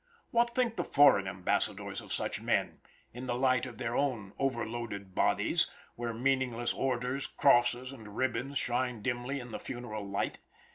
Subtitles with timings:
[0.31, 2.79] What think the foreign ambassadors of such men,
[3.13, 9.03] in the light of their own overloaded bodies, where meaningless orders, crosses, and ribbons shine
[9.03, 10.39] dimly in the funeral light?